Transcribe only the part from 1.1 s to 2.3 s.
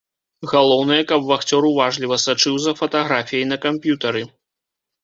каб вахцёр уважліва